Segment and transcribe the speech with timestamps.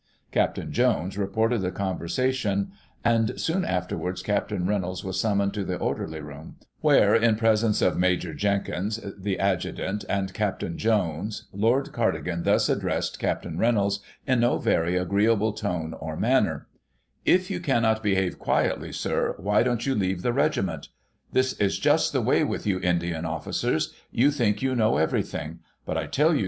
[0.31, 0.71] Capt.
[0.71, 2.71] Jones reported the conversation;
[3.05, 4.51] and, soon afterwards, Capt.
[4.51, 10.03] Reynolds was summoned to the orderly room; where, in presence of Major Jenkins, the adjutant,
[10.09, 10.75] and Capt.
[10.77, 16.65] Jones, Lord Cardigan thus addressed Capt Rey nolds, in no very agreeable tone, or manner:
[16.97, 20.87] * If you cannot behave quietly, Sir, why don't you leave the regiment ^
[21.31, 25.95] This is just the way with you Indian officers; you think you know everything; but
[25.95, 26.39] I tell you.